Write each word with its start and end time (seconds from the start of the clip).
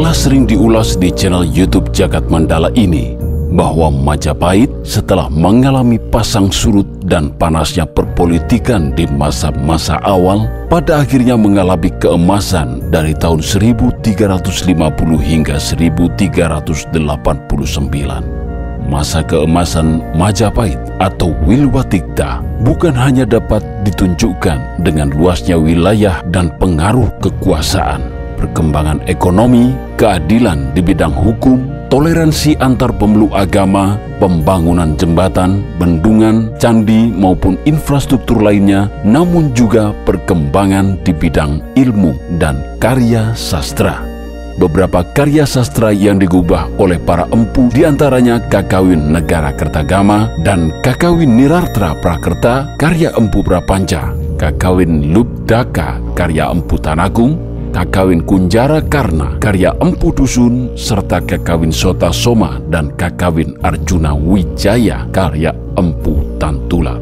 Telah 0.00 0.16
sering 0.16 0.48
diulas 0.48 0.96
di 0.96 1.12
channel 1.12 1.44
YouTube 1.44 1.92
Jagat 1.92 2.24
Mandala 2.30 2.72
ini 2.72 3.19
bahwa 3.50 3.90
Majapahit 3.90 4.70
setelah 4.86 5.26
mengalami 5.28 5.98
pasang 5.98 6.50
surut 6.50 6.86
dan 7.06 7.30
panasnya 7.34 7.86
perpolitikan 7.86 8.94
di 8.94 9.06
masa-masa 9.10 9.98
awal 10.06 10.46
pada 10.70 11.02
akhirnya 11.02 11.34
mengalami 11.34 11.90
keemasan 11.98 12.90
dari 12.94 13.14
tahun 13.18 13.42
1350 13.42 14.70
hingga 15.18 15.58
1389. 15.58 18.40
Masa 18.90 19.22
keemasan 19.22 20.02
Majapahit 20.18 20.78
atau 20.98 21.30
Wilwatikta 21.46 22.42
bukan 22.66 22.90
hanya 22.96 23.22
dapat 23.22 23.62
ditunjukkan 23.86 24.82
dengan 24.82 25.14
luasnya 25.14 25.54
wilayah 25.54 26.18
dan 26.34 26.50
pengaruh 26.58 27.06
kekuasaan, 27.22 28.02
perkembangan 28.40 29.04
ekonomi, 29.04 29.76
keadilan 30.00 30.72
di 30.72 30.80
bidang 30.80 31.12
hukum, 31.12 31.68
toleransi 31.92 32.56
antar 32.56 32.96
pemeluk 32.96 33.36
agama, 33.36 34.00
pembangunan 34.16 34.96
jembatan, 34.96 35.60
bendungan, 35.76 36.48
candi 36.56 37.12
maupun 37.12 37.60
infrastruktur 37.68 38.40
lainnya, 38.40 38.88
namun 39.04 39.52
juga 39.52 39.92
perkembangan 40.08 40.96
di 41.04 41.12
bidang 41.12 41.60
ilmu 41.76 42.16
dan 42.40 42.56
karya 42.80 43.36
sastra. 43.36 44.00
Beberapa 44.60 45.00
karya 45.16 45.48
sastra 45.48 45.88
yang 45.88 46.20
digubah 46.20 46.68
oleh 46.76 47.00
para 47.00 47.24
empu 47.32 47.72
di 47.72 47.80
antaranya 47.80 48.44
Kakawin 48.44 49.08
Negara 49.08 49.56
Kertagama 49.56 50.28
dan 50.44 50.68
Kakawin 50.84 51.32
Nirartra 51.32 51.96
Prakerta 51.96 52.76
karya 52.76 53.08
Empu 53.16 53.40
Prapanca, 53.40 54.12
Kakawin 54.36 55.16
Lubdaka 55.16 55.96
karya 56.12 56.52
Empu 56.52 56.76
Tanagung, 56.76 57.49
Kakawin 57.70 58.26
Kunjara 58.26 58.82
Karna, 58.82 59.38
karya 59.38 59.70
Empu 59.78 60.10
Dusun, 60.10 60.74
serta 60.74 61.22
Kakawin 61.22 61.70
Sota 61.70 62.10
Soma 62.10 62.58
dan 62.66 62.90
Kakawin 62.98 63.54
Arjuna 63.62 64.10
Wijaya, 64.12 65.06
karya 65.14 65.54
Empu 65.78 66.18
Tantular. 66.42 66.98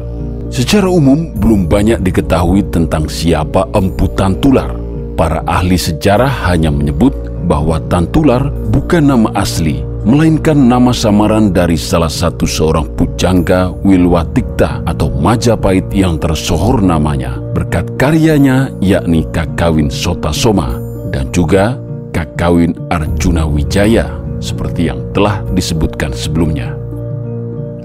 Secara 0.53 0.89
umum, 0.89 1.33
belum 1.37 1.65
banyak 1.65 2.05
diketahui 2.05 2.69
tentang 2.69 3.09
siapa 3.09 3.65
Empu 3.73 4.05
Tantular. 4.13 4.73
Para 5.17 5.41
ahli 5.49 5.75
sejarah 5.75 6.47
hanya 6.47 6.69
menyebut 6.69 7.11
bahwa 7.49 7.81
Tantular 7.89 8.53
bukan 8.69 9.09
nama 9.09 9.29
asli, 9.33 9.81
melainkan 10.07 10.55
nama 10.55 10.95
samaran 10.95 11.51
dari 11.51 11.75
salah 11.75 12.11
satu 12.11 12.47
seorang 12.47 12.87
pujangga 12.95 13.73
Wilwatikta 13.83 14.83
atau 14.87 15.11
Majapahit 15.11 15.91
yang 15.91 16.15
tersohor 16.15 16.79
namanya 16.79 17.39
berkat 17.51 17.83
karyanya 17.99 18.71
yakni 18.79 19.27
Kakawin 19.35 19.91
Sota 19.91 20.31
Soma 20.31 20.79
dan 21.11 21.27
juga 21.35 21.75
Kakawin 22.15 22.75
Arjuna 22.87 23.43
Wijaya 23.43 24.07
seperti 24.39 24.87
yang 24.87 25.03
telah 25.11 25.43
disebutkan 25.51 26.15
sebelumnya. 26.15 26.71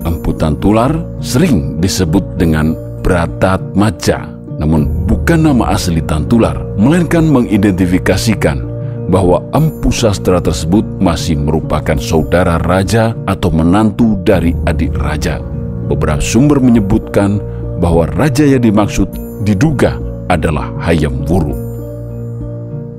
Empu 0.05 0.37
Tantular 0.37 0.92
sering 1.19 1.81
disebut 1.81 2.37
dengan 2.39 2.77
Bratat 3.01 3.75
Maja, 3.75 4.29
namun 4.61 5.09
bukan 5.09 5.51
nama 5.51 5.75
asli 5.75 6.01
Tantular, 6.05 6.57
melainkan 6.77 7.25
mengidentifikasikan 7.27 8.73
bahwa 9.14 9.39
empu 9.55 9.95
sastra 9.95 10.42
tersebut 10.42 10.83
masih 10.98 11.39
merupakan 11.39 11.95
saudara 12.02 12.58
raja 12.58 13.14
atau 13.30 13.55
menantu 13.55 14.19
dari 14.27 14.51
adik 14.67 14.91
raja. 14.98 15.39
Beberapa 15.86 16.19
sumber 16.19 16.58
menyebutkan 16.58 17.39
bahwa 17.79 18.11
raja 18.11 18.42
yang 18.42 18.67
dimaksud 18.67 19.07
diduga 19.47 19.95
adalah 20.27 20.74
Hayam 20.83 21.23
Wuru. 21.30 21.55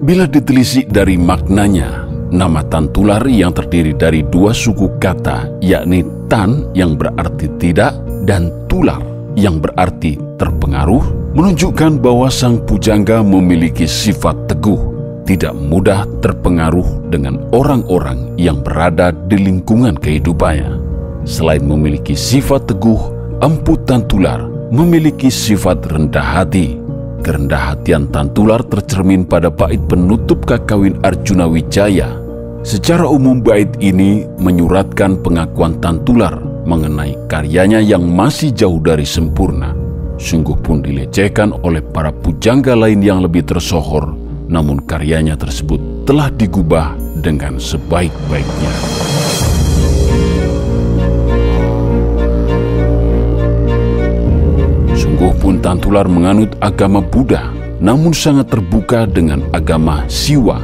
Bila 0.08 0.24
ditelisik 0.24 0.88
dari 0.88 1.20
maknanya, 1.20 2.08
nama 2.32 2.64
Tantular 2.64 3.28
yang 3.28 3.52
terdiri 3.52 3.92
dari 3.92 4.24
dua 4.24 4.56
suku 4.56 4.96
kata, 5.04 5.60
yakni 5.60 6.08
Tan 6.32 6.72
yang 6.72 6.96
berarti 6.96 7.52
tidak 7.60 7.92
dan 8.24 8.56
Tular 8.72 9.04
yang 9.36 9.60
berarti 9.60 10.16
terpengaruh, 10.40 11.36
menunjukkan 11.36 12.00
bahwa 12.00 12.32
sang 12.32 12.64
pujangga 12.64 13.20
memiliki 13.20 13.84
sifat 13.84 14.48
teguh 14.48 14.95
tidak 15.26 15.58
mudah 15.58 16.06
terpengaruh 16.22 17.10
dengan 17.10 17.42
orang-orang 17.50 18.38
yang 18.38 18.62
berada 18.62 19.10
di 19.12 19.42
lingkungan 19.42 19.98
kehidupannya. 19.98 20.78
Selain 21.26 21.66
memiliki 21.66 22.14
sifat 22.14 22.70
teguh, 22.70 23.02
Empu 23.42 23.76
Tantular 23.84 24.46
memiliki 24.70 25.34
sifat 25.34 25.90
rendah 25.90 26.24
hati. 26.40 26.78
Kerendah 27.26 27.74
hatian 27.74 28.06
Tantular 28.14 28.62
tercermin 28.62 29.26
pada 29.26 29.50
bait 29.50 29.82
penutup 29.90 30.46
kakawin 30.46 31.02
Arjuna 31.02 31.50
Wijaya. 31.50 32.22
Secara 32.62 33.10
umum 33.10 33.42
bait 33.42 33.70
ini 33.82 34.30
menyuratkan 34.38 35.18
pengakuan 35.26 35.82
Tantular 35.82 36.38
mengenai 36.70 37.18
karyanya 37.26 37.82
yang 37.82 38.06
masih 38.06 38.54
jauh 38.54 38.78
dari 38.78 39.06
sempurna. 39.06 39.74
Sungguh 40.22 40.56
pun 40.62 40.86
dilecehkan 40.86 41.50
oleh 41.66 41.82
para 41.82 42.14
pujangga 42.14 42.78
lain 42.78 43.02
yang 43.02 43.26
lebih 43.26 43.46
tersohor 43.46 44.25
namun 44.48 44.84
karyanya 44.86 45.34
tersebut 45.38 46.06
telah 46.06 46.30
digubah 46.30 46.94
dengan 47.20 47.58
sebaik-baiknya. 47.58 48.74
Sungguh 54.94 55.34
pun 55.42 55.58
Tantular 55.64 56.06
menganut 56.06 56.54
agama 56.62 57.02
Buddha, 57.02 57.50
namun 57.82 58.14
sangat 58.14 58.54
terbuka 58.54 59.10
dengan 59.10 59.42
agama 59.56 60.06
Siwa. 60.06 60.62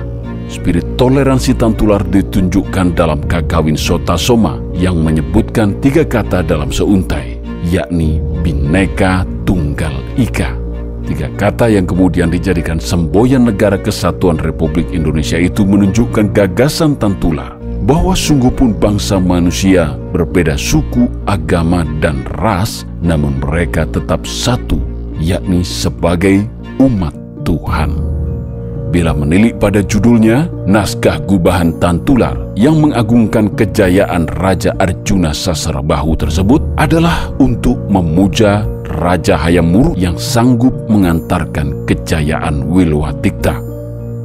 Spirit 0.51 0.99
toleransi 0.99 1.55
Tantular 1.55 2.03
ditunjukkan 2.03 2.91
dalam 2.91 3.23
Kakawin 3.23 3.79
Sota 3.79 4.19
Soma 4.19 4.59
yang 4.75 4.99
menyebutkan 4.99 5.79
tiga 5.79 6.03
kata 6.03 6.43
dalam 6.43 6.69
seuntai, 6.69 7.39
yakni 7.71 8.19
Bineka 8.43 9.23
Tunggal 9.47 9.95
Ika. 10.19 10.60
Tiga 11.11 11.27
kata 11.35 11.67
yang 11.67 11.83
kemudian 11.83 12.31
dijadikan 12.31 12.79
semboyan 12.79 13.44
negara 13.44 13.75
kesatuan 13.75 14.39
Republik 14.39 14.88
Indonesia 14.95 15.35
itu 15.35 15.67
menunjukkan 15.67 16.31
gagasan 16.31 16.95
Tantular 16.95 17.59
bahwa 17.83 18.16
sungguh 18.16 18.47
pun 18.47 18.72
bangsa 18.72 19.19
manusia 19.19 19.91
berbeda 20.16 20.55
suku, 20.55 21.11
agama, 21.27 21.83
dan 21.99 22.23
ras, 22.39 22.88
namun 23.03 23.44
mereka 23.44 23.83
tetap 23.91 24.23
satu, 24.23 24.79
yakni 25.19 25.67
sebagai 25.67 26.47
umat 26.79 27.11
Tuhan. 27.43 27.91
Bila 28.95 29.11
menilik 29.11 29.59
pada 29.59 29.83
judulnya, 29.83 30.47
naskah 30.63 31.19
gubahan 31.28 31.75
Tantular 31.75 32.39
yang 32.55 32.79
mengagungkan 32.79 33.51
kejayaan 33.51 34.31
Raja 34.39 34.72
Arjuna 34.79 35.35
Sasarabahu 35.35 36.16
tersebut 36.16 36.63
adalah 36.79 37.35
untuk 37.35 37.75
memuja 37.91 38.63
Raja 39.01 39.34
Hayam 39.34 39.73
Wuruk 39.73 39.97
yang 39.97 40.13
sanggup 40.22 40.85
mengantarkan 40.85 41.89
kejayaan 41.89 42.69
Wilwatikta. 42.69 43.57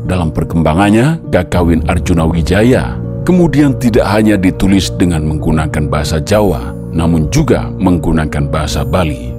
Dalam 0.05 0.29
perkembangannya, 0.37 1.33
Kakawin 1.33 1.89
Arjuna 1.89 2.29
Wijaya 2.29 3.01
kemudian 3.25 3.73
tidak 3.81 4.05
hanya 4.05 4.37
ditulis 4.37 4.93
dengan 5.01 5.25
menggunakan 5.25 5.89
bahasa 5.89 6.21
Jawa, 6.21 6.77
namun 6.93 7.33
juga 7.33 7.73
menggunakan 7.73 8.53
bahasa 8.53 8.85
Bali. 8.85 9.33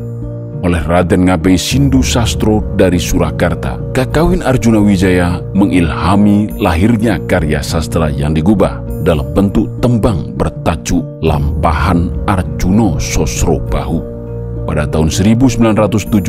Oleh 0.66 0.82
Raden 0.82 1.30
Ngabei 1.30 1.54
Sindu 1.54 2.02
Sastro 2.02 2.66
dari 2.74 2.98
Surakarta, 2.98 3.78
Kakawin 3.94 4.42
Arjuna 4.42 4.82
Wijaya 4.82 5.38
mengilhami 5.54 6.50
lahirnya 6.58 7.22
karya 7.30 7.62
sastra 7.62 8.10
yang 8.10 8.34
digubah 8.34 8.82
dalam 9.06 9.30
bentuk 9.38 9.70
tembang 9.86 10.34
bertajuk 10.34 11.06
Lampahan 11.22 12.10
Arjuno 12.26 12.98
Sosro 12.98 13.62
Bahu. 13.62 14.17
Pada 14.68 14.84
tahun 14.84 15.08
1971, 15.08 16.28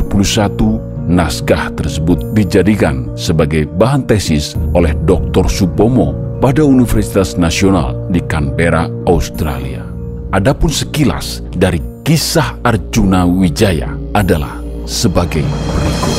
naskah 1.11 1.75
tersebut 1.75 2.31
dijadikan 2.31 3.11
sebagai 3.19 3.67
bahan 3.67 4.07
tesis 4.07 4.55
oleh 4.71 4.95
Dr. 5.03 5.51
Supomo 5.51 6.15
pada 6.39 6.63
Universitas 6.63 7.35
Nasional 7.35 8.07
di 8.07 8.23
Canberra, 8.23 8.87
Australia. 9.11 9.83
Adapun 10.31 10.71
sekilas 10.71 11.43
dari 11.51 11.83
kisah 12.07 12.63
Arjuna 12.63 13.27
Wijaya 13.27 13.91
adalah 14.15 14.63
sebagai 14.87 15.43
berikut. 15.43 16.17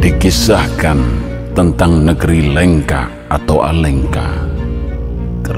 Dikisahkan 0.00 0.98
tentang 1.52 2.06
negeri 2.06 2.48
Lengka 2.54 3.28
atau 3.28 3.60
Alengka 3.60 4.37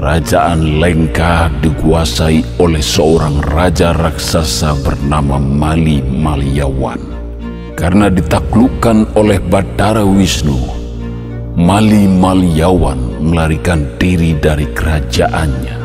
Kerajaan 0.01 0.81
Lengka 0.81 1.45
dikuasai 1.61 2.57
oleh 2.57 2.81
seorang 2.81 3.37
raja 3.53 3.93
raksasa 3.93 4.73
bernama 4.81 5.37
Mali 5.37 6.01
Maliawan. 6.01 6.97
Karena 7.77 8.09
ditaklukkan 8.09 9.13
oleh 9.13 9.37
Batara 9.37 10.01
Wisnu, 10.01 10.57
Mali 11.53 12.09
Maliawan 12.09 13.21
melarikan 13.21 13.85
diri 14.01 14.33
dari 14.41 14.65
kerajaannya. 14.73 15.77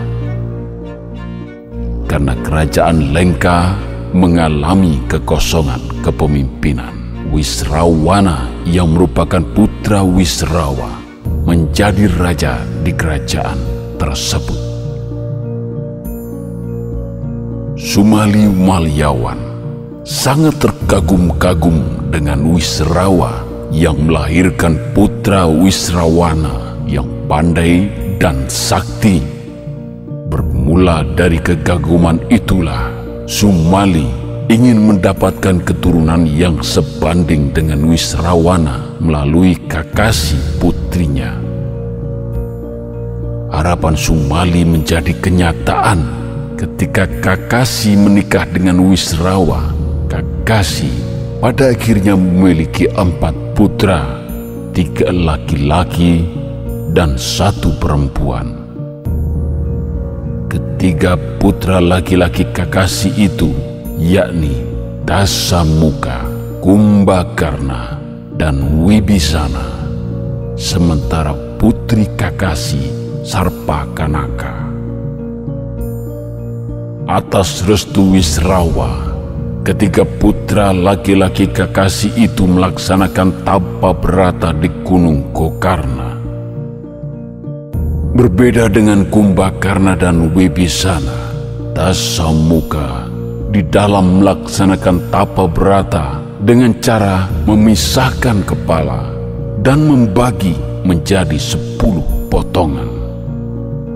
Karena 2.08 2.32
kerajaan 2.40 3.12
Lengka 3.12 3.76
mengalami 4.16 4.96
kekosongan 5.12 6.00
kepemimpinan, 6.00 7.20
Wisrawana 7.36 8.48
yang 8.64 8.96
merupakan 8.96 9.44
putra 9.52 10.00
Wisrawa 10.00 11.04
menjadi 11.44 12.08
raja 12.16 12.64
di 12.80 12.96
kerajaan 12.96 13.75
tersebut. 13.96 14.60
Sumali 17.76 18.48
Malyawan 18.48 19.37
sangat 20.04 20.56
terkagum-kagum 20.60 22.08
dengan 22.08 22.44
Wisrawa 22.48 23.44
yang 23.69 24.08
melahirkan 24.08 24.81
putra 24.96 25.44
Wisrawana 25.44 26.81
yang 26.88 27.04
pandai 27.28 27.88
dan 28.16 28.48
sakti. 28.48 29.20
Bermula 30.32 31.04
dari 31.16 31.37
kegaguman 31.37 32.20
itulah 32.32 32.90
Sumali 33.28 34.08
ingin 34.48 34.81
mendapatkan 34.81 35.60
keturunan 35.60 36.25
yang 36.25 36.62
sebanding 36.62 37.50
dengan 37.50 37.84
Wisrawana 37.87 38.96
melalui 39.02 39.58
Kakasi 39.69 40.38
putrinya 40.62 41.45
harapan 43.50 43.94
Sumali 43.94 44.66
menjadi 44.66 45.12
kenyataan 45.16 46.02
ketika 46.58 47.06
Kakasi 47.22 47.94
menikah 47.94 48.48
dengan 48.48 48.81
Wisrawa. 48.87 49.75
Kakasi 50.06 50.90
pada 51.43 51.75
akhirnya 51.75 52.14
memiliki 52.16 52.88
empat 52.90 53.34
putra, 53.58 54.02
tiga 54.72 55.12
laki-laki 55.12 56.25
dan 56.94 57.19
satu 57.20 57.75
perempuan. 57.76 58.56
Ketiga 60.46 61.19
putra 61.43 61.82
laki-laki 61.82 62.46
Kakasi 62.54 63.12
itu 63.19 63.52
yakni 64.00 64.64
Dasamuka, 65.06 66.26
Kumbakarna, 66.58 67.98
dan 68.34 68.82
Wibisana. 68.82 69.75
Sementara 70.56 71.37
putri 71.60 72.10
Kakasi 72.16 73.06
Sarpa 73.26 73.82
Kanaka. 73.90 74.55
Atas 77.11 77.67
restu 77.67 78.14
Wisrawa, 78.14 79.19
ketika 79.67 80.06
putra 80.06 80.70
laki-laki 80.70 81.50
Kakasi 81.50 82.14
itu 82.14 82.46
melaksanakan 82.46 83.43
tapa 83.43 83.90
berata 83.99 84.55
di 84.55 84.70
Gunung 84.87 85.34
Gokarna. 85.34 86.23
Berbeda 88.14 88.70
dengan 88.70 89.02
Kumbakarna 89.11 89.99
dan 89.99 90.31
Wibisana, 90.31 91.34
Tasamuka 91.75 93.11
di 93.50 93.67
dalam 93.67 94.22
melaksanakan 94.22 95.11
tapa 95.11 95.50
berata 95.50 96.22
dengan 96.46 96.79
cara 96.79 97.26
memisahkan 97.43 98.46
kepala 98.46 99.11
dan 99.67 99.82
membagi 99.82 100.55
menjadi 100.87 101.34
sepuluh 101.34 102.06
potongan 102.31 102.95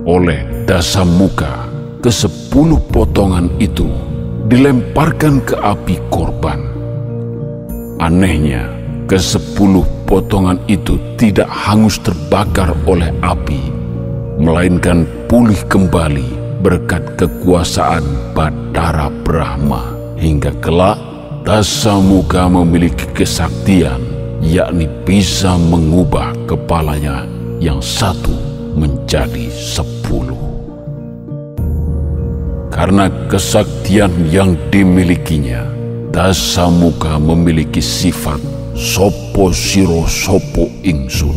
oleh 0.09 0.65
dasar 0.65 1.05
muka 1.05 1.69
ke 2.01 2.09
sepuluh 2.09 2.81
potongan 2.89 3.53
itu 3.61 3.89
dilemparkan 4.49 5.45
ke 5.45 5.55
api 5.61 6.01
korban. 6.09 6.65
Anehnya, 8.01 8.65
ke 9.05 9.21
sepuluh 9.21 9.85
potongan 10.09 10.57
itu 10.67 10.97
tidak 11.21 11.47
hangus 11.53 12.01
terbakar 12.01 12.73
oleh 12.89 13.13
api, 13.21 13.61
melainkan 14.41 15.05
pulih 15.29 15.61
kembali 15.69 16.41
berkat 16.65 17.21
kekuasaan 17.21 18.05
Batara 18.33 19.13
Brahma 19.25 19.93
hingga 20.17 20.53
kelak 20.61 20.97
Dasamuka 21.41 22.53
memiliki 22.53 23.09
kesaktian 23.17 24.05
yakni 24.45 24.85
bisa 25.09 25.57
mengubah 25.57 26.37
kepalanya 26.45 27.25
yang 27.65 27.81
satu 27.81 28.50
menjadi 28.75 29.51
sepuluh. 29.51 30.39
Karena 32.71 33.11
kesaktian 33.29 34.31
yang 34.31 34.57
dimilikinya, 34.71 35.67
Dasamuka 36.11 37.21
memiliki 37.21 37.83
sifat 37.83 38.41
sopo 38.73 39.53
siro 39.53 40.09
sopo 40.09 40.71
ingsun. 40.81 41.37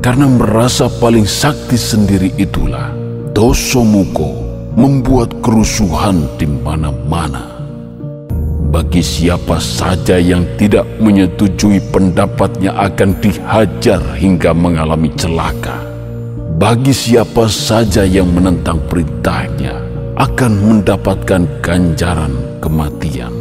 Karena 0.00 0.24
merasa 0.30 0.88
paling 0.88 1.28
sakti 1.28 1.76
sendiri 1.76 2.32
itulah, 2.40 2.88
Dosomuko 3.36 4.32
membuat 4.78 5.34
kerusuhan 5.44 6.24
di 6.40 6.48
mana-mana. 6.48 7.60
Bagi 8.70 9.02
siapa 9.02 9.58
saja 9.58 10.16
yang 10.16 10.46
tidak 10.56 10.86
menyetujui 11.02 11.82
pendapatnya 11.90 12.70
akan 12.80 13.18
dihajar 13.18 13.98
hingga 14.14 14.54
mengalami 14.54 15.10
celaka 15.18 15.89
bagi 16.60 16.92
siapa 16.92 17.48
saja 17.48 18.04
yang 18.04 18.36
menentang 18.36 18.84
perintahnya 18.84 19.80
akan 20.20 20.52
mendapatkan 20.60 21.48
ganjaran 21.64 22.36
kematian. 22.60 23.32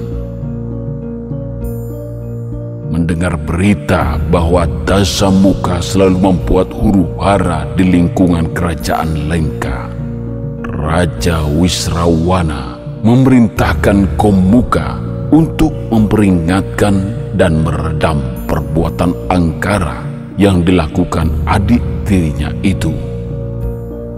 Mendengar 2.88 3.36
berita 3.36 4.16
bahwa 4.32 4.64
Dasamuka 4.88 5.84
selalu 5.84 6.32
membuat 6.32 6.72
huru 6.72 7.12
hara 7.20 7.68
di 7.76 7.92
lingkungan 7.92 8.56
kerajaan 8.56 9.28
Lengka, 9.28 9.92
Raja 10.64 11.44
Wisrawana 11.44 12.80
memerintahkan 13.04 14.16
Komuka 14.16 14.96
untuk 15.36 15.76
memperingatkan 15.92 16.96
dan 17.36 17.68
meredam 17.68 18.24
perbuatan 18.48 19.12
angkara 19.28 20.08
yang 20.40 20.64
dilakukan 20.64 21.28
adik 21.44 21.84
tirinya 22.08 22.56
itu 22.64 23.09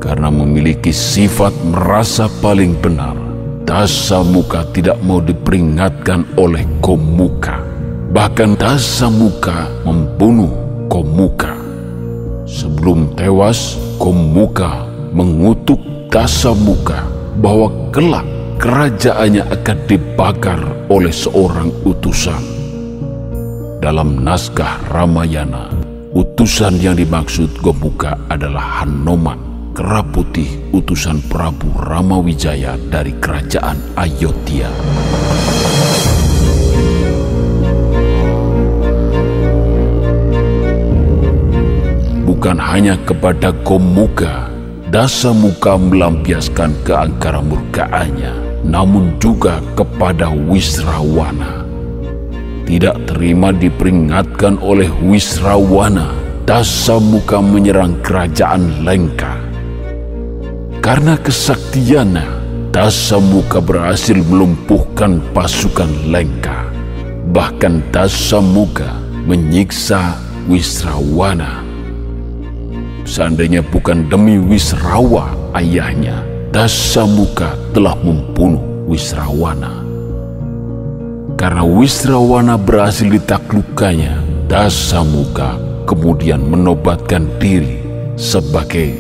karena 0.02 0.34
memiliki 0.34 0.90
sifat 0.90 1.54
merasa 1.70 2.26
paling 2.42 2.74
benar, 2.82 3.14
Dasamuka 3.62 4.66
tidak 4.74 4.98
mau 5.06 5.22
diperingatkan 5.22 6.26
oleh 6.36 6.66
Komuka. 6.82 7.62
Bahkan 8.12 8.58
Dasamuka 8.58 9.70
membunuh 9.86 10.50
Komuka. 10.90 11.54
Sebelum 12.50 13.14
tewas, 13.16 13.78
Komuka 14.02 14.90
mengutuk 15.14 15.80
Dasamuka 16.10 17.06
bahwa 17.40 17.72
kelak 17.94 18.28
kerajaannya 18.60 19.46
akan 19.48 19.78
dibakar 19.88 20.60
oleh 20.92 21.14
seorang 21.14 21.72
utusan. 21.88 22.42
Dalam 23.80 24.20
naskah 24.26 24.82
Ramayana, 24.92 25.72
utusan 26.12 26.76
yang 26.82 27.00
dimaksud 27.00 27.56
Gomuka 27.64 28.20
adalah 28.28 28.84
Hanoman 28.84 29.51
kera 29.72 30.04
putih 30.04 30.48
utusan 30.76 31.24
Prabu 31.32 31.72
Ramawijaya 31.80 32.76
dari 32.92 33.16
kerajaan 33.16 33.80
Ayodhya. 33.96 34.68
Bukan 42.28 42.58
hanya 42.60 43.00
kepada 43.08 43.56
Gomuka, 43.64 44.52
Dasa 44.92 45.32
Muka 45.32 45.80
melampiaskan 45.80 46.76
keangkara 46.84 47.40
murkaannya, 47.40 48.66
namun 48.68 49.16
juga 49.24 49.64
kepada 49.80 50.28
Wisrawana. 50.36 51.64
Tidak 52.68 53.08
terima 53.08 53.56
diperingatkan 53.56 54.60
oleh 54.60 54.92
Wisrawana, 55.00 56.12
Dasa 56.44 57.00
Muka 57.00 57.40
menyerang 57.40 58.00
kerajaan 58.04 58.84
Lengka 58.84 59.41
karena 60.92 61.16
kesaktiannya, 61.16 62.28
Dasamuka 62.76 63.64
berhasil 63.64 64.20
melumpuhkan 64.28 65.24
pasukan 65.32 65.88
Lengka. 66.12 66.68
Bahkan 67.32 67.96
Dasamuka 67.96 69.00
menyiksa 69.24 70.20
Wisrawana. 70.52 71.64
Seandainya 73.08 73.64
bukan 73.64 74.12
demi 74.12 74.36
Wisrawa 74.36 75.32
ayahnya, 75.56 76.28
Dasamuka 76.52 77.56
telah 77.72 77.96
membunuh 77.96 78.60
Wisrawana. 78.84 79.72
Karena 81.40 81.64
Wisrawana 81.64 82.60
berhasil 82.60 83.08
ditaklukkannya, 83.08 84.44
Dasamuka 84.52 85.56
kemudian 85.88 86.44
menobatkan 86.44 87.32
diri 87.40 87.80
sebagai 88.20 88.92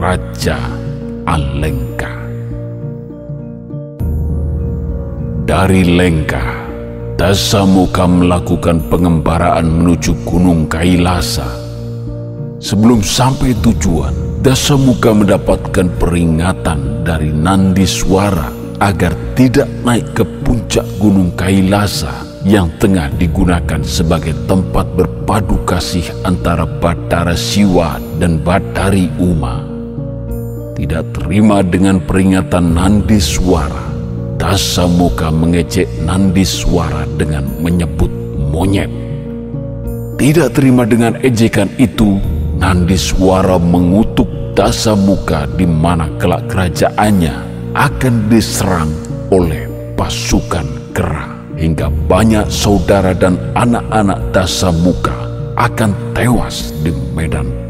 Raja 0.00 0.75
Alengka. 1.26 2.14
Dari 5.42 5.82
Lengka, 5.82 6.46
Dasamuka 7.18 8.06
melakukan 8.06 8.86
pengembaraan 8.86 9.66
menuju 9.66 10.22
Gunung 10.22 10.70
Kailasa. 10.70 11.50
Sebelum 12.62 13.02
sampai 13.02 13.58
tujuan, 13.58 14.14
Dasamuka 14.38 15.10
mendapatkan 15.10 15.90
peringatan 15.98 17.02
dari 17.02 17.34
Nandiswara 17.34 18.54
agar 18.78 19.10
tidak 19.34 19.66
naik 19.82 20.06
ke 20.14 20.22
puncak 20.46 20.86
Gunung 21.02 21.34
Kailasa 21.34 22.22
yang 22.46 22.70
tengah 22.78 23.10
digunakan 23.18 23.82
sebagai 23.82 24.38
tempat 24.46 24.86
berpadu 24.94 25.58
kasih 25.66 26.06
antara 26.22 26.62
Batara 26.62 27.34
Siwa 27.34 27.98
dan 28.22 28.38
Batari 28.38 29.10
Uma. 29.18 29.75
Tidak 30.76 31.16
terima 31.16 31.64
dengan 31.64 31.96
peringatan 32.04 32.76
Nandi 32.76 33.16
Suara, 33.16 33.88
Dasamuka 34.36 35.32
mengecek 35.32 35.88
Nandi 36.04 36.44
Suara 36.44 37.08
dengan 37.16 37.48
menyebut 37.64 38.12
monyet. 38.52 38.92
Tidak 40.20 40.52
terima 40.52 40.84
dengan 40.84 41.16
ejekan 41.24 41.72
itu, 41.80 42.20
Nandi 42.60 42.92
Suara 43.00 43.56
mengutuk 43.56 44.28
Dasamuka 44.52 45.48
di 45.56 45.64
mana 45.64 46.12
kelak 46.20 46.44
kerajaannya 46.52 47.34
akan 47.72 48.28
diserang 48.28 48.92
oleh 49.32 49.64
pasukan 49.96 50.92
kerah 50.92 51.40
hingga 51.56 51.88
banyak 51.88 52.44
saudara 52.52 53.16
dan 53.16 53.40
anak-anak 53.56 54.20
dasa 54.28 54.68
muka 54.76 55.16
akan 55.56 55.96
tewas 56.12 56.76
di 56.84 56.92
medan. 57.16 57.65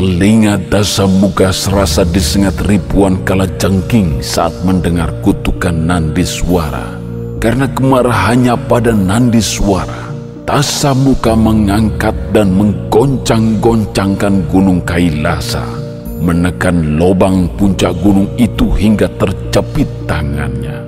Telinga 0.00 0.56
dasa 0.56 1.04
muka 1.04 1.52
serasa 1.52 2.08
disengat 2.08 2.56
ribuan 2.64 3.20
kala 3.20 3.44
jengking 3.60 4.24
saat 4.24 4.48
mendengar 4.64 5.12
kutukan 5.20 5.76
Nandi 5.76 6.24
Suara. 6.24 6.96
Karena 7.36 7.68
kemarahannya 7.68 8.56
pada 8.64 8.96
Nandi 8.96 9.44
Suara, 9.44 10.08
dasa 10.48 10.96
muka 10.96 11.36
mengangkat 11.36 12.16
dan 12.32 12.48
menggoncang-goncangkan 12.56 14.48
gunung 14.48 14.80
Kailasa, 14.88 15.68
menekan 16.16 16.96
lobang 16.96 17.52
puncak 17.60 17.92
gunung 18.00 18.32
itu 18.40 18.72
hingga 18.72 19.04
tercepit 19.20 20.08
tangannya. 20.08 20.80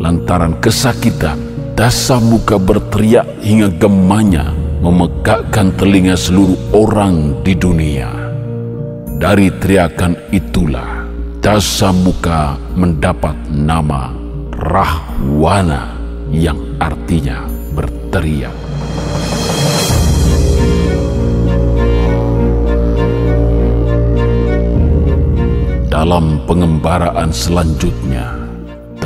Lantaran 0.00 0.56
kesakitan, 0.64 1.36
dasa 1.76 2.16
muka 2.24 2.56
berteriak 2.56 3.28
hingga 3.44 3.68
gemanya 3.76 4.48
memegakkan 4.80 5.76
telinga 5.76 6.16
seluruh 6.16 6.56
orang 6.72 7.36
di 7.44 7.52
dunia. 7.52 8.25
Dari 9.16 9.48
teriakan 9.48 10.12
itulah, 10.28 11.08
dasa 11.40 11.88
muka 11.90 12.60
mendapat 12.76 13.34
nama 13.48 14.12
Rahwana 14.52 15.96
yang 16.28 16.60
artinya 16.76 17.48
berteriak. 17.72 18.52
Dalam 25.88 26.44
pengembaraan 26.44 27.32
selanjutnya, 27.32 28.36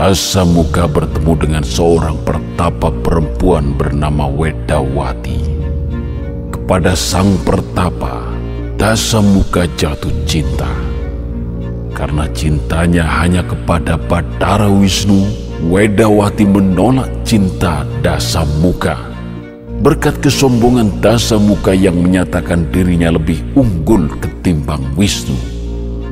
Dasa 0.00 0.48
Muka 0.48 0.88
bertemu 0.88 1.32
dengan 1.36 1.60
seorang 1.60 2.16
pertapa 2.24 2.88
perempuan 2.88 3.76
bernama 3.76 4.24
Wedawati. 4.32 5.44
Kepada 6.48 6.96
sang 6.96 7.36
pertapa, 7.44 8.39
Dasa 8.80 9.20
Muka 9.20 9.68
jatuh 9.76 10.08
cinta. 10.24 10.72
Karena 11.92 12.24
cintanya 12.32 13.04
hanya 13.04 13.44
kepada 13.44 14.00
Batara 14.00 14.72
Wisnu, 14.72 15.28
Wedawati 15.68 16.48
menolak 16.48 17.12
cinta 17.28 17.84
Dasa 18.00 18.48
Muka. 18.64 18.96
Berkat 19.84 20.24
kesombongan 20.24 20.96
Dasa 21.04 21.36
Muka 21.36 21.76
yang 21.76 22.00
menyatakan 22.00 22.72
dirinya 22.72 23.12
lebih 23.12 23.44
unggul 23.52 24.08
ketimbang 24.16 24.80
Wisnu, 24.96 25.36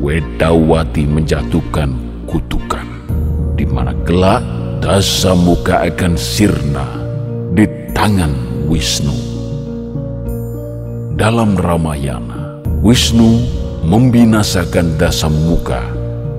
Wedawati 0.04 1.08
menjatuhkan 1.08 1.96
kutukan 2.28 2.84
di 3.56 3.64
mana 3.64 3.96
kelak 4.04 4.44
dasa 4.84 5.32
muka 5.32 5.88
akan 5.88 6.20
sirna 6.20 6.84
di 7.56 7.64
tangan 7.96 8.30
Wisnu. 8.68 9.16
Dalam 11.16 11.56
Ramayana, 11.56 12.27
Wisnu 12.78 13.42
membinasakan 13.82 14.94
dasa 15.02 15.26
muka 15.26 15.82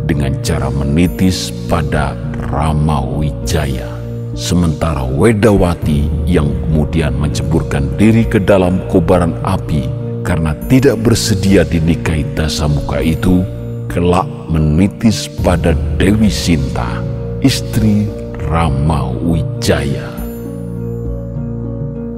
dengan 0.08 0.40
cara 0.40 0.72
menitis 0.72 1.52
pada 1.68 2.16
Ramawijaya. 2.48 3.92
Sementara 4.40 5.04
Wedawati 5.04 6.08
yang 6.24 6.48
kemudian 6.64 7.20
menceburkan 7.20 7.92
diri 8.00 8.24
ke 8.24 8.40
dalam 8.40 8.80
kobaran 8.88 9.36
api 9.44 9.92
karena 10.24 10.56
tidak 10.72 11.04
bersedia 11.04 11.68
dinikahi 11.68 12.24
dasa 12.40 12.72
muka 12.72 13.04
itu, 13.04 13.44
kelak 13.92 14.28
menitis 14.48 15.28
pada 15.44 15.76
Dewi 16.00 16.32
Sinta 16.32 17.04
istri 17.44 18.08
Rama 18.48 19.12
Wijaya. 19.12 20.19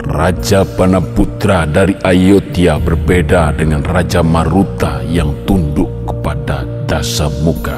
Raja 0.01 0.65
Panaputra 0.65 1.69
dari 1.69 1.93
Ayodhya 2.01 2.81
berbeda 2.81 3.53
dengan 3.53 3.85
Raja 3.85 4.25
Maruta 4.25 5.05
yang 5.05 5.29
tunduk 5.45 6.09
kepada 6.09 6.65
Dasa 6.89 7.29
Muka. 7.45 7.77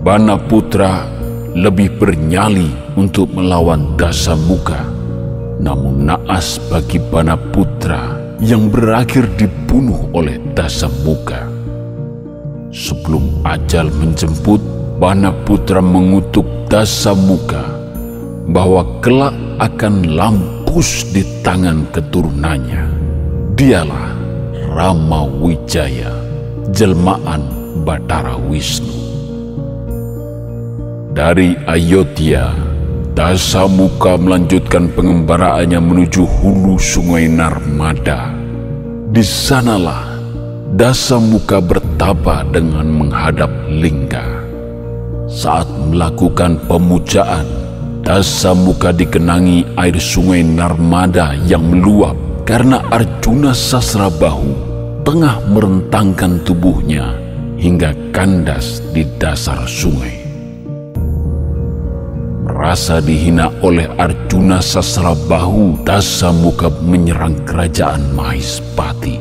Panaputra 0.00 1.04
lebih 1.52 2.00
bernyali 2.00 2.72
untuk 2.96 3.28
melawan 3.36 3.92
Dasa 4.00 4.32
Muka. 4.32 4.80
Namun 5.60 6.08
naas 6.08 6.56
bagi 6.72 6.96
Panaputra 6.96 8.16
yang 8.40 8.72
berakhir 8.72 9.28
dibunuh 9.36 10.08
oleh 10.16 10.40
Dasa 10.56 10.88
Muka. 11.04 11.44
Sebelum 12.72 13.44
ajal 13.44 13.92
menjemput, 13.92 14.60
Bana 14.98 15.30
Putra 15.46 15.78
mengutuk 15.78 16.42
dasa 16.66 17.14
muka 17.14 17.62
bahwa 18.50 18.98
kelak 18.98 19.30
akan 19.62 20.10
lampus 20.68 21.08
di 21.16 21.24
tangan 21.40 21.88
keturunannya. 21.96 22.84
Dialah 23.56 24.12
Rama 24.68 25.24
Wijaya, 25.24 26.12
jelmaan 26.76 27.40
Batara 27.88 28.36
Wisnu. 28.36 28.92
Dari 31.16 31.56
Ayodhya, 31.64 32.52
Dasa 33.16 33.64
Muka 33.64 34.20
melanjutkan 34.20 34.92
pengembaraannya 34.92 35.80
menuju 35.80 36.28
hulu 36.28 36.76
sungai 36.76 37.32
Narmada. 37.32 38.28
Di 39.08 39.24
sanalah 39.24 40.20
Dasa 40.76 41.16
Muka 41.16 41.64
bertapa 41.64 42.44
dengan 42.52 42.92
menghadap 42.92 43.48
Lingga. 43.72 44.44
Saat 45.32 45.64
melakukan 45.88 46.60
pemujaan, 46.68 47.67
dasa 48.08 48.56
muka 48.56 48.88
dikenangi 48.88 49.76
air 49.76 50.00
sungai 50.00 50.40
Narmada 50.40 51.36
yang 51.44 51.60
meluap 51.60 52.16
karena 52.48 52.80
Arjuna 52.88 53.52
Sasrabahu 53.52 54.48
tengah 55.04 55.44
merentangkan 55.52 56.40
tubuhnya 56.40 57.12
hingga 57.60 57.92
kandas 58.08 58.80
di 58.96 59.04
dasar 59.20 59.60
sungai. 59.68 60.24
Merasa 62.48 63.04
dihina 63.04 63.52
oleh 63.60 63.84
Arjuna 64.00 64.64
Sasrabahu, 64.64 65.84
dasa 65.84 66.32
muka 66.32 66.72
menyerang 66.80 67.36
kerajaan 67.44 68.16
Mahispati. 68.16 69.20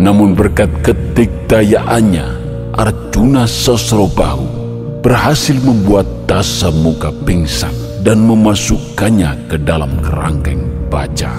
Namun 0.00 0.32
berkat 0.32 0.72
ketikdayaannya, 0.80 2.24
Arjuna 2.72 3.44
Sasrabahu 3.44 4.48
berhasil 5.04 5.60
membuat 5.60 6.08
dasa 6.24 6.72
muka 6.72 7.12
pingsan 7.28 7.81
dan 8.02 8.26
memasukkannya 8.26 9.46
ke 9.46 9.56
dalam 9.62 9.94
kerangkeng 10.02 10.66
baja. 10.90 11.30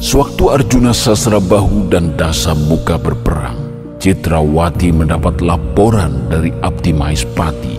Sewaktu 0.00 0.48
Arjuna 0.48 0.96
Sasrabahu 0.96 1.92
dan 1.92 2.16
dasa 2.16 2.56
muka 2.56 2.96
berperang, 2.96 3.60
Citrawati 4.00 4.88
mendapat 4.96 5.44
laporan 5.44 6.24
dari 6.32 6.48
Abdi 6.64 6.96
Mahispati 6.96 7.76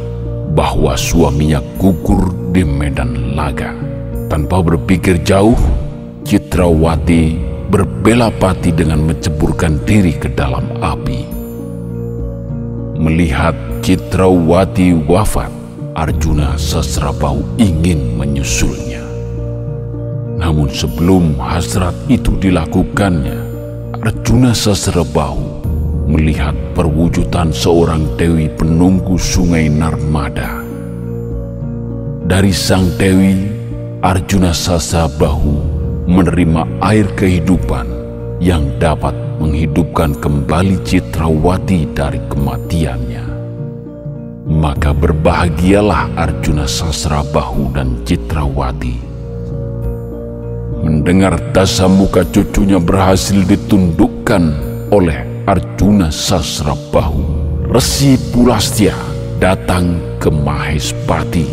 bahwa 0.54 0.94
suaminya 0.94 1.58
gugur 1.82 2.30
di 2.54 2.62
medan 2.62 3.34
laga. 3.34 3.74
Tanpa 4.30 4.62
berpikir 4.62 5.26
jauh, 5.26 5.58
Citrawati 6.22 7.42
berbela 7.74 8.30
pati 8.30 8.70
dengan 8.70 9.02
menceburkan 9.10 9.82
diri 9.90 10.14
ke 10.14 10.30
dalam 10.30 10.70
api. 10.78 11.26
Melihat 13.02 13.58
Citrawati 13.82 14.94
wafat, 15.10 15.50
Arjuna 16.02 16.58
Sasrabau 16.58 17.46
ingin 17.62 18.18
menyusulnya. 18.18 19.06
Namun 20.42 20.74
sebelum 20.74 21.38
hasrat 21.38 21.94
itu 22.10 22.42
dilakukannya, 22.42 23.38
Arjuna 24.02 24.50
Sasrabau 24.50 25.38
melihat 26.10 26.58
perwujudan 26.74 27.54
seorang 27.54 28.18
dewi 28.18 28.50
penunggu 28.50 29.14
sungai 29.22 29.70
Narmada. 29.70 30.66
Dari 32.26 32.50
sang 32.50 32.90
dewi, 32.98 33.46
Arjuna 34.02 34.58
Sasabahu 34.58 35.54
menerima 36.10 36.82
air 36.82 37.06
kehidupan 37.14 37.86
yang 38.42 38.66
dapat 38.82 39.14
menghidupkan 39.38 40.18
kembali 40.18 40.82
Citrawati 40.82 41.86
dari 41.94 42.18
kematiannya. 42.26 43.21
Maka 44.42 44.90
berbahagialah 44.90 46.18
Arjuna 46.18 46.66
Sasrabahu 46.66 47.78
dan 47.78 48.02
Citrawati. 48.02 48.98
Mendengar 50.82 51.38
dasa 51.54 51.86
muka 51.86 52.26
cucunya 52.26 52.82
berhasil 52.82 53.38
ditundukkan 53.46 54.44
oleh 54.90 55.46
Arjuna 55.46 56.10
Sasrabahu, 56.10 57.22
Resi 57.70 58.18
Pulastya 58.34 58.98
datang 59.38 60.18
ke 60.18 60.34
Mahespati, 60.34 61.46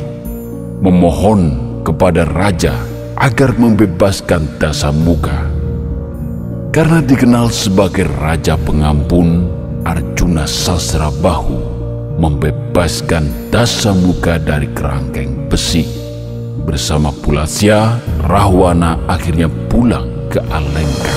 memohon 0.81 1.41
kepada 1.85 2.25
raja 2.25 2.73
agar 3.21 3.53
membebaskan 3.61 4.57
dasa 4.57 4.89
muka 4.89 5.45
karena 6.69 7.01
dikenal 7.03 7.49
sebagai 7.51 8.07
Raja 8.07 8.55
Pengampun, 8.55 9.49
Arjuna 9.83 10.45
Sasrabahu 10.45 11.78
membebaskan 12.19 13.55
Dasa 13.55 13.95
Muka 13.95 14.43
dari 14.43 14.67
kerangkeng 14.75 15.47
besi. 15.47 15.87
Bersama 16.67 17.15
Pulasya, 17.15 17.97
Rahwana 18.27 18.99
akhirnya 19.09 19.49
pulang 19.71 20.29
ke 20.29 20.43
Alengka. 20.53 21.15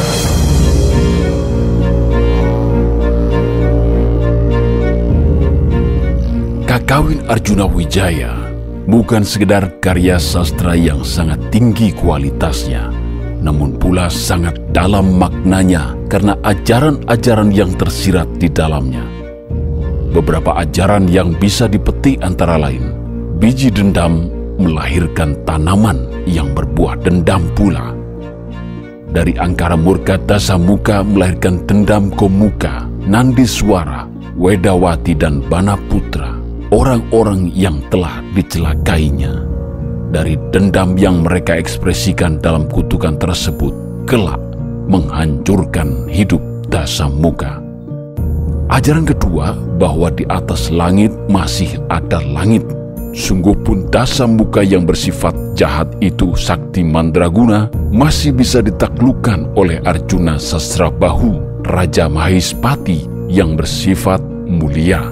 Kakawin 6.70 7.20
Arjuna 7.28 7.68
Wijaya 7.68 8.32
bukan 8.88 9.28
sekedar 9.28 9.84
karya 9.84 10.16
sastra 10.16 10.72
yang 10.72 11.04
sangat 11.04 11.52
tinggi 11.52 11.92
kualitasnya, 11.92 12.88
namun 13.44 13.76
pula 13.76 14.08
sangat 14.08 14.56
dalam 14.72 15.20
maknanya 15.20 16.00
karena 16.08 16.40
ajaran-ajaran 16.48 17.52
yang 17.52 17.76
tersirat 17.76 18.32
di 18.40 18.48
dalamnya. 18.48 19.21
Beberapa 20.12 20.60
ajaran 20.60 21.08
yang 21.08 21.32
bisa 21.40 21.72
dipetik 21.72 22.20
antara 22.20 22.60
lain, 22.60 22.92
biji 23.40 23.72
dendam 23.72 24.28
melahirkan 24.60 25.40
tanaman 25.48 26.04
yang 26.28 26.52
berbuah 26.52 27.00
dendam 27.00 27.48
pula. 27.56 27.96
Dari 29.12 29.36
angkara 29.40 29.80
murka 29.80 30.20
dasa 30.20 30.60
muka 30.60 31.04
melahirkan 31.04 31.64
dendam 31.64 32.12
komuka, 32.12 32.88
nandi 33.08 33.48
suara, 33.48 34.08
wedawati 34.36 35.16
dan 35.16 35.40
bana 35.48 35.80
putra, 35.88 36.36
orang-orang 36.76 37.48
yang 37.56 37.80
telah 37.88 38.20
dicelakainya 38.36 39.52
dari 40.12 40.36
dendam 40.52 41.00
yang 41.00 41.24
mereka 41.24 41.56
ekspresikan 41.56 42.36
dalam 42.44 42.68
kutukan 42.68 43.16
tersebut 43.16 43.72
kelak 44.04 44.40
menghancurkan 44.92 46.04
hidup 46.12 46.44
dasa 46.68 47.08
muka. 47.08 47.71
Ajaran 48.72 49.04
kedua 49.04 49.52
bahwa 49.76 50.08
di 50.16 50.24
atas 50.32 50.72
langit 50.72 51.12
masih 51.28 51.76
ada 51.92 52.24
langit. 52.24 52.64
Sungguh 53.12 53.52
pun 53.68 53.92
dasa 53.92 54.24
muka 54.24 54.64
yang 54.64 54.88
bersifat 54.88 55.36
jahat 55.60 55.92
itu 56.00 56.32
sakti 56.40 56.80
mandraguna 56.80 57.68
masih 57.92 58.32
bisa 58.32 58.64
ditaklukkan 58.64 59.52
oleh 59.60 59.84
Arjuna 59.84 60.40
Sasrabahu, 60.40 61.62
Raja 61.68 62.08
Mahispati 62.08 63.28
yang 63.28 63.60
bersifat 63.60 64.24
mulia. 64.48 65.04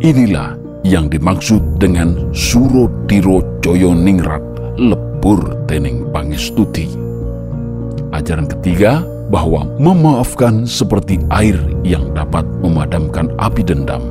Inilah 0.00 0.56
yang 0.80 1.12
dimaksud 1.12 1.76
dengan 1.76 2.32
Suro 2.32 2.88
Tiro 3.04 3.60
Joyo 3.60 3.92
Ningrat 3.92 4.40
lebur 4.80 5.68
teneng 5.68 6.08
pangestuti. 6.16 6.88
Ajaran 8.16 8.48
ketiga 8.48 9.04
bahwa 9.28 9.66
memaafkan 9.78 10.64
seperti 10.64 11.18
air 11.34 11.58
yang 11.82 12.14
dapat 12.14 12.46
memadamkan 12.62 13.30
api 13.42 13.62
dendam. 13.66 14.02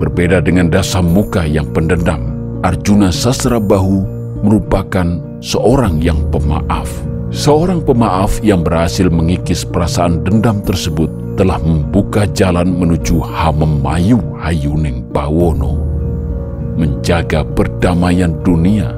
Berbeda 0.00 0.44
dengan 0.44 0.68
dasar 0.68 1.00
muka 1.00 1.46
yang 1.48 1.70
pendendam, 1.72 2.34
Arjuna 2.60 3.08
Sasrabahu 3.08 4.04
merupakan 4.44 5.22
seorang 5.40 6.02
yang 6.02 6.20
pemaaf. 6.28 6.90
Seorang 7.34 7.82
pemaaf 7.82 8.38
yang 8.46 8.62
berhasil 8.62 9.10
mengikis 9.10 9.66
perasaan 9.66 10.22
dendam 10.22 10.62
tersebut 10.62 11.10
telah 11.34 11.58
membuka 11.58 12.30
jalan 12.30 12.70
menuju 12.70 13.18
Hamemayu 13.18 14.22
Hayuning 14.38 15.02
Bawono 15.10 15.94
menjaga 16.74 17.46
perdamaian 17.46 18.34
dunia, 18.42 18.94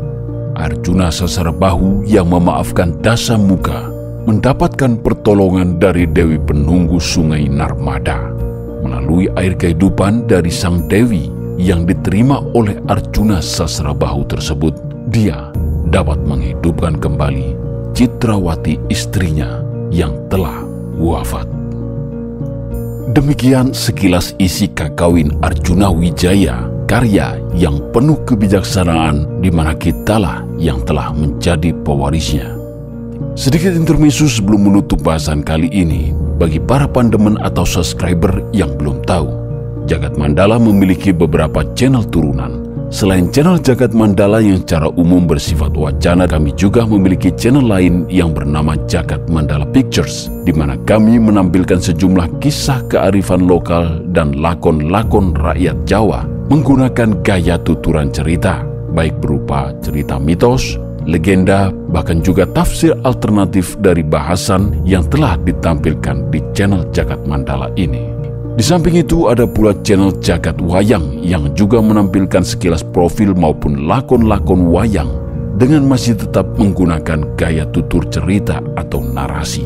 Arjuna 0.57 1.13
Sasarabahu 1.13 2.09
yang 2.09 2.33
memaafkan 2.33 2.97
dasa 3.05 3.37
muka 3.37 3.96
mendapatkan 4.27 4.99
pertolongan 5.01 5.79
dari 5.79 6.05
Dewi 6.11 6.37
Penunggu 6.43 6.99
Sungai 6.99 7.47
Narmada. 7.47 8.35
Melalui 8.83 9.31
air 9.39 9.55
kehidupan 9.55 10.27
dari 10.27 10.51
Sang 10.51 10.91
Dewi 10.91 11.31
yang 11.57 11.87
diterima 11.87 12.43
oleh 12.53 12.75
Arjuna 12.91 13.39
Sasarabahu 13.39 14.27
tersebut, 14.27 14.75
dia 15.15 15.55
dapat 15.89 16.19
menghidupkan 16.27 16.99
kembali 16.99 17.55
Citrawati 17.95 18.77
istrinya 18.91 19.63
yang 19.95 20.13
telah 20.29 20.67
wafat. 20.99 21.47
Demikian 23.15 23.73
sekilas 23.73 24.35
isi 24.43 24.69
kakawin 24.69 25.33
Arjuna 25.41 25.89
Wijaya 25.89 26.67
karya 26.91 27.39
yang 27.55 27.79
penuh 27.95 28.19
kebijaksanaan 28.27 29.41
di 29.43 29.49
mana 29.49 29.73
kitalah 29.79 30.43
yang 30.59 30.83
telah 30.85 31.15
menjadi 31.15 31.71
pewarisnya. 31.87 32.56
Sedikit 33.37 33.73
intermezzo 33.77 34.29
sebelum 34.29 34.69
menutup 34.69 35.01
bahasan 35.05 35.45
kali 35.45 35.69
ini, 35.73 36.13
bagi 36.37 36.61
para 36.61 36.85
pandemen 36.85 37.41
atau 37.41 37.65
subscriber 37.65 38.45
yang 38.53 38.73
belum 38.77 39.05
tahu, 39.05 39.29
Jagat 39.87 40.19
Mandala 40.19 40.59
memiliki 40.59 41.15
beberapa 41.15 41.63
channel 41.79 42.05
turunan. 42.09 42.67
Selain 42.87 43.27
channel 43.35 43.59
Jagat 43.59 43.91
Mandala 43.91 44.39
yang 44.39 44.63
secara 44.63 44.87
umum 44.95 45.27
bersifat 45.27 45.75
wacana, 45.75 46.27
kami 46.31 46.55
juga 46.55 46.87
memiliki 46.87 47.35
channel 47.35 47.67
lain 47.67 48.07
yang 48.07 48.31
bernama 48.31 48.79
Jagat 48.87 49.27
Mandala 49.27 49.67
Pictures, 49.67 50.31
di 50.47 50.55
mana 50.55 50.79
kami 50.87 51.19
menampilkan 51.19 51.83
sejumlah 51.83 52.39
kisah 52.39 52.87
kearifan 52.87 53.47
lokal 53.47 54.07
dan 54.15 54.39
lakon-lakon 54.39 55.35
rakyat 55.35 55.75
Jawa 55.83 56.27
menggunakan 56.47 57.27
gaya 57.27 57.59
tuturan 57.59 58.15
cerita, 58.15 58.63
baik 58.95 59.19
berupa 59.19 59.75
cerita 59.83 60.15
mitos, 60.23 60.79
legenda, 61.07 61.71
bahkan 61.95 62.21
juga 62.21 62.45
tafsir 62.45 62.93
alternatif 63.07 63.79
dari 63.79 64.03
bahasan 64.03 64.83
yang 64.83 65.07
telah 65.07 65.39
ditampilkan 65.41 66.29
di 66.35 66.43
channel 66.53 66.85
Jagat 66.91 67.23
Mandala 67.25 67.71
ini. 67.79 68.13
Di 68.57 68.65
samping 68.65 68.97
itu 68.99 69.29
ada 69.31 69.45
pula 69.45 69.77
channel 69.87 70.13
Jagat 70.19 70.59
Wayang 70.59 71.23
yang 71.23 71.53
juga 71.55 71.79
menampilkan 71.79 72.43
sekilas 72.43 72.83
profil 72.83 73.37
maupun 73.37 73.85
lakon-lakon 73.85 74.73
wayang 74.73 75.13
dengan 75.57 75.85
masih 75.85 76.17
tetap 76.17 76.45
menggunakan 76.57 77.37
gaya 77.37 77.65
tutur 77.73 78.05
cerita 78.09 78.61
atau 78.77 79.01
narasi. 79.01 79.65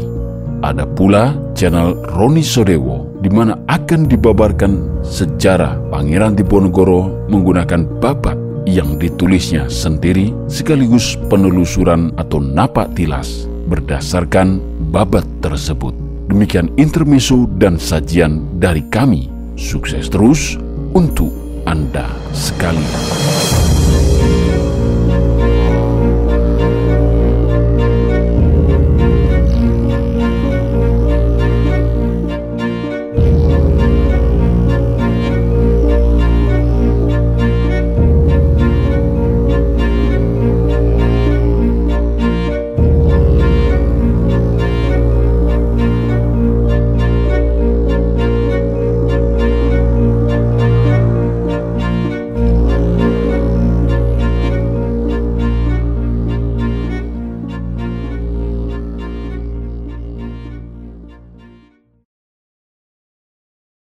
Ada 0.61 0.85
pula 0.85 1.33
channel 1.57 1.97
Roni 2.19 2.45
Sodewo 2.45 3.15
di 3.23 3.31
mana 3.31 3.57
akan 3.71 4.11
dibabarkan 4.11 5.03
sejarah 5.07 5.79
Pangeran 5.89 6.35
Diponegoro 6.35 7.31
menggunakan 7.31 7.87
babat 8.03 8.50
yang 8.71 8.95
ditulisnya 8.97 9.67
sendiri 9.67 10.31
sekaligus 10.47 11.19
penelusuran 11.27 12.15
atau 12.15 12.39
napak 12.39 12.95
tilas 12.95 13.51
berdasarkan 13.67 14.63
babat 14.95 15.27
tersebut. 15.43 15.93
Demikian 16.31 16.71
intermezzo 16.79 17.51
dan 17.59 17.75
sajian 17.75 18.47
dari 18.63 18.87
kami. 18.87 19.27
Sukses 19.59 20.07
terus 20.07 20.55
untuk 20.95 21.35
Anda 21.67 22.07
sekalian. 22.31 23.30